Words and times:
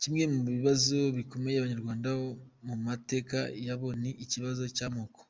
Kimwe 0.00 0.24
mu 0.34 0.40
bibazo 0.56 0.98
bikomereye 1.16 1.58
Abanyarwanda 1.60 2.08
mu 2.66 2.74
mateka 2.86 3.38
ya 3.66 3.76
bo 3.80 3.88
ni 4.00 4.10
ikibazo 4.24 4.62
cy’amoko. 4.78 5.20